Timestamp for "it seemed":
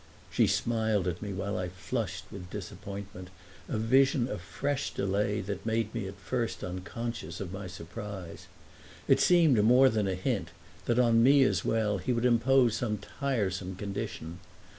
9.07-9.61